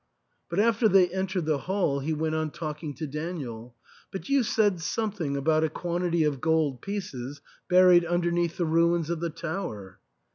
[0.49, 3.75] But after they entered the hall he went on talking to Daniel,"
[4.11, 7.39] But you said something about a quantity of gold pieces
[7.69, 9.99] buried underneath the ruins of the tower?"